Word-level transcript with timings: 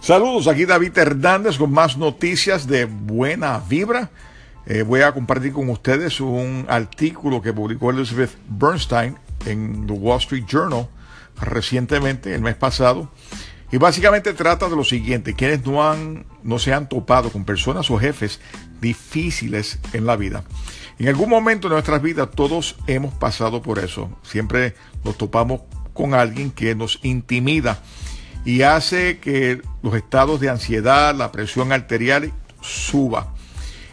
Saludos, 0.00 0.48
aquí 0.48 0.64
David 0.64 0.96
Hernández 0.96 1.58
con 1.58 1.72
más 1.72 1.98
noticias 1.98 2.66
de 2.66 2.86
buena 2.86 3.62
vibra. 3.68 4.10
Eh, 4.64 4.80
voy 4.82 5.02
a 5.02 5.12
compartir 5.12 5.52
con 5.52 5.68
ustedes 5.68 6.22
un 6.22 6.64
artículo 6.70 7.42
que 7.42 7.52
publicó 7.52 7.90
Elizabeth 7.90 8.30
Bernstein 8.48 9.18
en 9.44 9.86
The 9.86 9.92
Wall 9.92 10.18
Street 10.18 10.46
Journal 10.46 10.88
recientemente, 11.38 12.34
el 12.34 12.40
mes 12.40 12.54
pasado. 12.54 13.10
Y 13.70 13.76
básicamente 13.76 14.32
trata 14.32 14.70
de 14.70 14.76
lo 14.76 14.84
siguiente, 14.84 15.34
quienes 15.34 15.66
no, 15.66 15.86
han, 15.86 16.24
no 16.42 16.58
se 16.58 16.72
han 16.72 16.88
topado 16.88 17.30
con 17.30 17.44
personas 17.44 17.90
o 17.90 17.98
jefes 17.98 18.40
difíciles 18.80 19.80
en 19.92 20.06
la 20.06 20.16
vida. 20.16 20.44
En 20.98 21.08
algún 21.08 21.28
momento 21.28 21.68
de 21.68 21.74
nuestras 21.74 22.00
vidas 22.00 22.30
todos 22.34 22.76
hemos 22.86 23.12
pasado 23.12 23.60
por 23.60 23.78
eso. 23.78 24.10
Siempre 24.22 24.74
nos 25.04 25.18
topamos 25.18 25.60
con 25.92 26.14
alguien 26.14 26.50
que 26.50 26.74
nos 26.74 27.00
intimida 27.02 27.82
y 28.44 28.62
hace 28.62 29.18
que 29.18 29.60
los 29.82 29.94
estados 29.94 30.40
de 30.40 30.48
ansiedad, 30.48 31.14
la 31.14 31.32
presión 31.32 31.72
arterial 31.72 32.32
suba. 32.60 33.34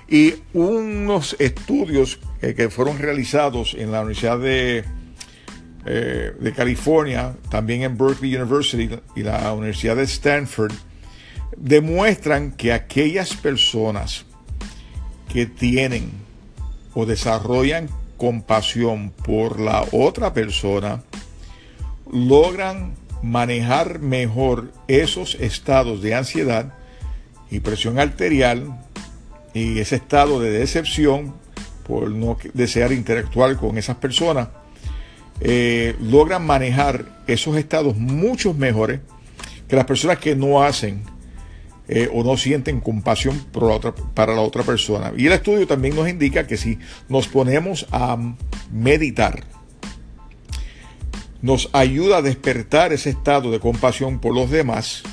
Y 0.08 0.36
unos 0.54 1.36
estudios 1.40 2.20
que 2.40 2.70
fueron 2.70 2.98
realizados 2.98 3.76
en 3.78 3.92
la 3.92 4.02
Universidad 4.02 4.40
de, 4.40 4.86
eh, 5.86 6.34
de 6.40 6.54
California, 6.54 7.36
también 7.50 7.84
en 7.84 7.98
Berkeley 7.98 8.36
University 8.36 8.90
y 9.16 9.24
la 9.24 9.52
Universidad 9.54 9.98
de 9.98 10.04
Stanford, 10.04 10.74
demuestran 11.58 12.52
que 12.52 12.72
aquellas 12.72 13.34
personas 13.36 14.26
que 15.28 15.46
tienen 15.46 16.12
o 16.94 17.06
desarrollan 17.06 17.90
compasión 18.18 19.12
por 19.12 19.60
la 19.60 19.86
otra 19.92 20.34
persona, 20.34 21.04
logran 22.12 22.96
manejar 23.30 24.00
mejor 24.00 24.72
esos 24.88 25.36
estados 25.36 26.02
de 26.02 26.16
ansiedad 26.16 26.74
y 27.52 27.60
presión 27.60 28.00
arterial 28.00 28.80
y 29.54 29.80
ese 29.80 29.98
estado 29.98 30.40
de 30.40 30.52
decepción 30.52 31.34
por 31.88 32.12
no 32.12 32.38
desear 32.54 32.92
interactuar 32.92 33.56
con 33.56 33.78
esas 33.78 33.96
personas, 33.96 34.50
eh, 35.40 35.96
logran 36.02 36.46
manejar 36.46 37.24
esos 37.28 37.56
estados 37.58 37.96
mucho 37.96 38.54
mejores 38.54 39.00
que 39.68 39.76
las 39.76 39.86
personas 39.86 40.18
que 40.20 40.36
no 40.36 40.64
hacen 40.64 41.04
eh, 41.88 42.10
o 42.14 42.24
no 42.24 42.36
sienten 42.36 42.82
compasión 42.82 43.40
para 44.14 44.34
la 44.34 44.42
otra 44.42 44.64
persona. 44.64 45.14
Y 45.16 45.28
el 45.28 45.34
estudio 45.34 45.66
también 45.66 45.96
nos 45.96 46.10
indica 46.10 46.46
que 46.46 46.58
si 46.58 46.78
nos 47.08 47.28
ponemos 47.30 47.88
a 47.92 48.18
meditar, 48.72 49.44
nos 51.42 51.70
ayuda 51.74 52.18
a 52.18 52.22
despertar 52.22 52.94
ese 52.94 53.12
estado 53.12 53.52
de 53.52 53.60
compasión 53.60 54.20
por 54.20 54.34
los 54.34 54.50
demás 54.50 55.04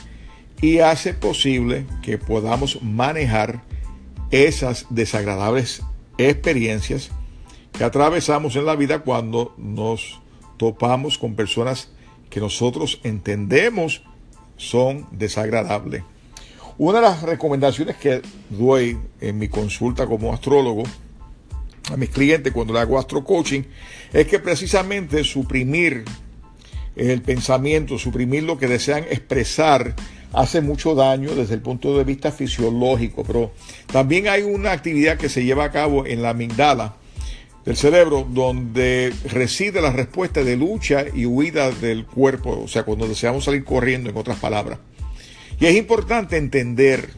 y 0.60 0.78
hace 0.78 1.14
posible 1.14 1.86
que 2.02 2.18
podamos 2.18 2.82
manejar 2.82 3.62
esas 4.30 4.86
desagradables 4.90 5.82
experiencias 6.18 7.10
que 7.72 7.84
atravesamos 7.84 8.56
en 8.56 8.66
la 8.66 8.76
vida 8.76 9.00
cuando 9.00 9.54
nos 9.58 10.20
topamos 10.56 11.18
con 11.18 11.34
personas 11.34 11.90
que 12.30 12.40
nosotros 12.40 13.00
entendemos 13.02 14.02
son 14.56 15.06
desagradables. 15.10 16.02
Una 16.78 16.98
de 16.98 17.02
las 17.02 17.22
recomendaciones 17.22 17.96
que 17.96 18.22
doy 18.50 18.98
en 19.20 19.38
mi 19.38 19.48
consulta 19.48 20.06
como 20.06 20.32
astrólogo 20.32 20.84
a 21.92 21.96
mis 21.96 22.10
clientes 22.10 22.52
cuando 22.52 22.72
le 22.72 22.80
hago 22.80 22.98
astro 22.98 23.24
coaching 23.24 23.62
es 24.12 24.26
que 24.26 24.38
precisamente 24.38 25.22
suprimir 25.24 26.04
el 26.96 27.22
pensamiento, 27.22 27.98
suprimir 27.98 28.44
lo 28.44 28.56
que 28.58 28.68
desean 28.68 29.04
expresar 29.10 29.94
hace 30.32 30.60
mucho 30.60 30.94
daño 30.94 31.34
desde 31.34 31.54
el 31.54 31.60
punto 31.60 31.96
de 31.96 32.04
vista 32.04 32.32
fisiológico, 32.32 33.24
pero 33.24 33.52
también 33.92 34.28
hay 34.28 34.42
una 34.42 34.72
actividad 34.72 35.16
que 35.16 35.28
se 35.28 35.44
lleva 35.44 35.64
a 35.64 35.70
cabo 35.70 36.06
en 36.06 36.22
la 36.22 36.30
amigdala 36.30 36.96
del 37.64 37.76
cerebro 37.76 38.26
donde 38.28 39.12
reside 39.30 39.80
la 39.80 39.92
respuesta 39.92 40.44
de 40.44 40.56
lucha 40.56 41.04
y 41.14 41.24
huida 41.24 41.70
del 41.70 42.04
cuerpo, 42.04 42.60
o 42.64 42.68
sea, 42.68 42.82
cuando 42.82 43.08
deseamos 43.08 43.44
salir 43.44 43.64
corriendo, 43.64 44.10
en 44.10 44.16
otras 44.16 44.38
palabras. 44.38 44.78
Y 45.58 45.66
es 45.66 45.76
importante 45.76 46.36
entender 46.36 47.10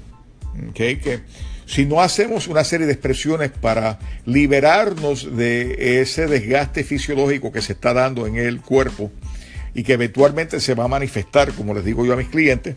que 0.75 1.21
si 1.67 1.85
no 1.85 2.01
hacemos 2.01 2.47
una 2.47 2.63
serie 2.63 2.87
de 2.87 2.93
expresiones 2.93 3.51
para 3.51 3.99
liberarnos 4.25 5.37
de 5.37 6.01
ese 6.01 6.29
desgaste 6.29 6.85
fisiológico 6.85 7.53
que 7.53 7.61
se 7.61 7.73
está 7.73 7.93
dando 7.93 8.27
en 8.27 8.37
el 8.37 8.61
cuerpo 8.61 9.11
y 9.75 9.83
que 9.83 9.95
eventualmente 9.95 10.61
se 10.61 10.75
va 10.75 10.85
a 10.85 10.89
manifestar, 10.89 11.53
como 11.53 11.75
les 11.75 11.85
digo 11.85 12.07
yo 12.07 12.13
a 12.13 12.17
mis 12.17 12.29
clientes, 12.29 12.77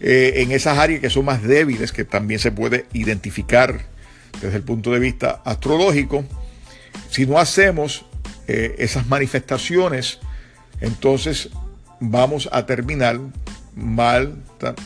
eh, 0.00 0.34
en 0.36 0.52
esas 0.52 0.78
áreas 0.78 1.00
que 1.00 1.10
son 1.10 1.24
más 1.24 1.42
débiles, 1.42 1.90
que 1.90 2.04
también 2.04 2.38
se 2.38 2.52
puede 2.52 2.86
identificar 2.92 3.80
desde 4.40 4.56
el 4.56 4.62
punto 4.62 4.92
de 4.92 5.00
vista 5.00 5.42
astrológico, 5.44 6.24
si 7.10 7.26
no 7.26 7.38
hacemos 7.38 8.06
eh, 8.46 8.76
esas 8.78 9.08
manifestaciones, 9.08 10.20
entonces 10.80 11.50
vamos 11.98 12.48
a 12.52 12.64
terminar 12.64 13.18
mal 13.78 14.42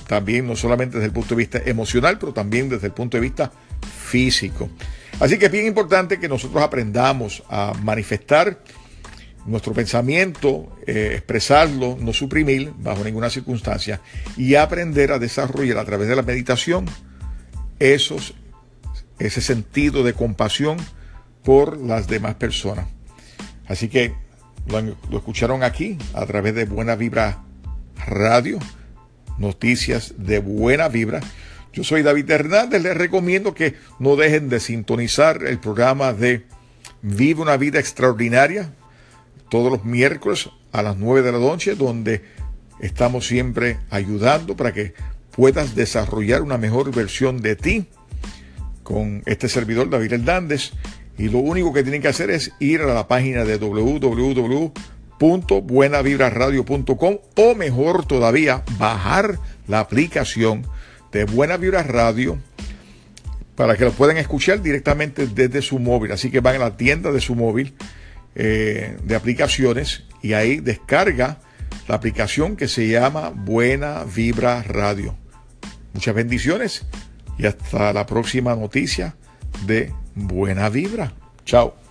también, 0.07 0.47
no 0.47 0.55
solamente 0.55 0.97
desde 0.97 1.07
el 1.07 1.13
punto 1.13 1.31
de 1.31 1.37
vista 1.37 1.63
emocional, 1.65 2.19
pero 2.19 2.33
también 2.33 2.69
desde 2.69 2.89
el 2.89 2.93
punto 2.93 3.17
de 3.17 3.23
vista 3.23 3.51
físico. 4.07 4.69
Así 5.19 5.39
que 5.39 5.47
es 5.47 5.53
bien 5.53 5.67
importante 5.67 6.21
que 6.21 6.29
nosotros 6.29 6.63
aprendamos 6.63 7.43
a 7.49 7.73
manifestar 7.83 8.59
nuestro 9.47 9.73
pensamiento, 9.73 10.77
eh, 10.87 11.13
expresarlo, 11.15 11.97
no 12.01 12.13
suprimir 12.13 12.73
bajo 12.79 13.03
ninguna 13.03 13.31
circunstancia 13.31 14.01
y 14.37 14.55
aprender 14.55 15.13
a 15.13 15.19
desarrollar 15.19 15.79
a 15.79 15.85
través 15.85 16.09
de 16.09 16.17
la 16.17 16.23
meditación 16.23 16.87
esos, 17.79 18.35
ese 19.19 19.41
sentido 19.41 20.05
de 20.05 20.13
compasión 20.13 20.77
por 21.43 21.79
las 21.79 22.07
demás 22.07 22.37
personas. 22.37 22.87
Así 23.67 23.89
que 23.89 24.15
lo, 24.67 24.81
lo 24.81 25.19
escucharon 25.19 25.63
aquí 25.65 25.99
a 26.15 26.25
través 26.27 26.55
de 26.55 26.67
Buena 26.67 26.95
Vibra 26.95 27.43
Radio 28.07 28.59
noticias 29.39 30.15
de 30.19 30.39
buena 30.39 30.89
vibra. 30.89 31.21
Yo 31.73 31.85
soy 31.85 32.03
David 32.03 32.31
Hernández, 32.31 32.83
les 32.83 32.97
recomiendo 32.97 33.55
que 33.55 33.75
no 33.99 34.17
dejen 34.17 34.49
de 34.49 34.61
sintonizar 34.61 35.43
el 35.45 35.59
programa 35.59 36.13
de 36.13 36.45
Vive 37.05 37.43
una 37.43 37.57
vida 37.57 37.81
extraordinaria 37.81 38.73
todos 39.49 39.73
los 39.73 39.85
miércoles 39.85 40.51
a 40.71 40.83
las 40.83 40.97
9 40.97 41.23
de 41.23 41.33
la 41.33 41.39
noche, 41.39 41.75
donde 41.75 42.23
estamos 42.81 43.27
siempre 43.27 43.79
ayudando 43.91 44.57
para 44.57 44.73
que 44.73 44.95
puedas 45.33 45.75
desarrollar 45.75 46.43
una 46.43 46.59
mejor 46.59 46.95
versión 46.95 47.43
de 47.43 47.57
ti 47.57 47.87
con 48.83 49.23
este 49.27 49.49
servidor 49.49 49.91
David 49.91 50.13
Hernández. 50.13 50.73
Y 51.19 51.29
lo 51.29 51.39
único 51.39 51.73
que 51.73 51.83
tienen 51.83 52.03
que 52.03 52.09
hacer 52.09 52.31
es 52.31 52.53
ir 52.61 52.83
a 52.83 52.95
la 52.95 53.09
página 53.09 53.45
de 53.45 53.59
www 53.59 54.73
www.buenavibraradio.com 55.23 57.19
o 57.37 57.55
mejor 57.55 58.05
todavía, 58.07 58.65
bajar 58.79 59.39
la 59.69 59.79
aplicación 59.81 60.67
de 61.13 61.25
Buena 61.25 61.57
Vibra 61.57 61.85
Radio 61.85 62.39
para 63.55 63.77
que 63.77 63.85
lo 63.85 63.93
puedan 63.93 64.19
escuchar 64.19 64.63
directamente 64.63 65.29
desde 65.29 65.63
su 65.63 65.79
móvil. 65.79 66.11
Así 66.13 66.31
que 66.31 66.41
van 66.41 66.57
a 66.57 66.59
la 66.59 66.77
tienda 66.77 67.13
de 67.13 67.21
su 67.21 67.37
móvil 67.37 67.75
eh, 68.35 68.97
de 69.05 69.15
aplicaciones 69.15 70.05
y 70.23 70.33
ahí 70.33 70.59
descarga 70.59 71.39
la 71.87 71.95
aplicación 71.95 72.57
que 72.57 72.67
se 72.67 72.89
llama 72.89 73.31
Buena 73.35 74.05
Vibra 74.05 74.63
Radio. 74.63 75.17
Muchas 75.93 76.15
bendiciones 76.15 76.85
y 77.39 77.47
hasta 77.47 77.93
la 77.93 78.07
próxima 78.07 78.57
noticia 78.57 79.15
de 79.67 79.93
Buena 80.15 80.69
Vibra. 80.69 81.13
Chao. 81.45 81.82